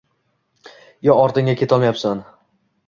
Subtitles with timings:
[1.09, 2.27] Yo ortingga ketolmayabsan